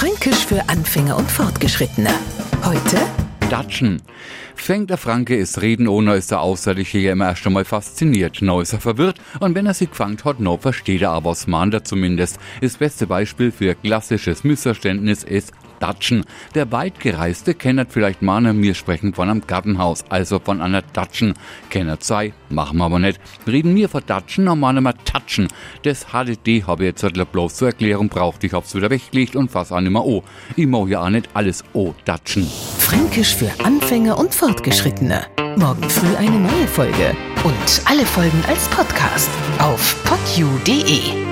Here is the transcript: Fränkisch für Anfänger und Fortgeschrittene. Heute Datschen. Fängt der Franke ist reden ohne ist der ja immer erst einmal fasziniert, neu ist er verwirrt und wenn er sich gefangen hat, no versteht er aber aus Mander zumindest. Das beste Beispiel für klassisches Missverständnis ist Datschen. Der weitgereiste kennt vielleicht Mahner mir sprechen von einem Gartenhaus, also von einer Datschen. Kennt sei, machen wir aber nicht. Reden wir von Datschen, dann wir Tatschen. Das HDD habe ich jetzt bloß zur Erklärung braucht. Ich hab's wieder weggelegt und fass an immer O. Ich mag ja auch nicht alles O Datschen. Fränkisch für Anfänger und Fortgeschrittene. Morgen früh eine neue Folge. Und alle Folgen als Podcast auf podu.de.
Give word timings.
Fränkisch 0.00 0.46
für 0.46 0.66
Anfänger 0.70 1.14
und 1.14 1.30
Fortgeschrittene. 1.30 2.08
Heute 2.64 2.96
Datschen. 3.50 4.00
Fängt 4.54 4.90
der 4.90 4.96
Franke 4.96 5.34
ist 5.34 5.60
reden 5.60 5.88
ohne 5.88 6.14
ist 6.14 6.30
der 6.30 6.40
ja 6.40 7.12
immer 7.12 7.26
erst 7.26 7.44
einmal 7.44 7.64
fasziniert, 7.64 8.42
neu 8.42 8.60
ist 8.60 8.72
er 8.72 8.80
verwirrt 8.80 9.20
und 9.40 9.56
wenn 9.56 9.66
er 9.66 9.74
sich 9.74 9.90
gefangen 9.90 10.18
hat, 10.24 10.38
no 10.38 10.56
versteht 10.56 11.02
er 11.02 11.10
aber 11.10 11.30
aus 11.30 11.48
Mander 11.48 11.82
zumindest. 11.82 12.38
Das 12.60 12.76
beste 12.76 13.08
Beispiel 13.08 13.50
für 13.50 13.74
klassisches 13.74 14.44
Missverständnis 14.44 15.24
ist 15.24 15.52
Datschen. 15.80 16.24
Der 16.54 16.70
weitgereiste 16.70 17.54
kennt 17.54 17.90
vielleicht 17.90 18.22
Mahner 18.22 18.52
mir 18.52 18.74
sprechen 18.74 19.14
von 19.14 19.28
einem 19.28 19.44
Gartenhaus, 19.44 20.04
also 20.08 20.38
von 20.38 20.60
einer 20.60 20.82
Datschen. 20.82 21.34
Kennt 21.70 22.04
sei, 22.04 22.32
machen 22.50 22.78
wir 22.78 22.84
aber 22.84 23.00
nicht. 23.00 23.18
Reden 23.48 23.74
wir 23.74 23.88
von 23.88 24.02
Datschen, 24.06 24.46
dann 24.46 24.60
wir 24.60 24.94
Tatschen. 25.04 25.48
Das 25.82 26.06
HDD 26.12 26.64
habe 26.68 26.84
ich 26.84 27.02
jetzt 27.02 27.32
bloß 27.32 27.56
zur 27.56 27.68
Erklärung 27.68 28.10
braucht. 28.10 28.44
Ich 28.44 28.52
hab's 28.52 28.76
wieder 28.76 28.90
weggelegt 28.90 29.34
und 29.34 29.50
fass 29.50 29.72
an 29.72 29.86
immer 29.86 30.04
O. 30.04 30.22
Ich 30.54 30.68
mag 30.68 30.88
ja 30.88 31.02
auch 31.02 31.10
nicht 31.10 31.28
alles 31.34 31.64
O 31.72 31.94
Datschen. 32.04 32.46
Fränkisch 32.90 33.36
für 33.36 33.52
Anfänger 33.62 34.18
und 34.18 34.34
Fortgeschrittene. 34.34 35.24
Morgen 35.54 35.88
früh 35.88 36.16
eine 36.16 36.40
neue 36.40 36.66
Folge. 36.66 37.16
Und 37.44 37.82
alle 37.84 38.04
Folgen 38.04 38.42
als 38.48 38.66
Podcast 38.66 39.30
auf 39.60 39.94
podu.de. 40.02 41.29